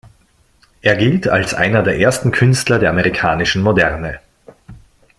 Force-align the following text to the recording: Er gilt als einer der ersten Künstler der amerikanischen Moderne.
Er 0.81 0.95
gilt 0.95 1.27
als 1.27 1.53
einer 1.53 1.83
der 1.83 1.99
ersten 1.99 2.31
Künstler 2.31 2.79
der 2.79 2.89
amerikanischen 2.89 3.61
Moderne. 3.61 4.19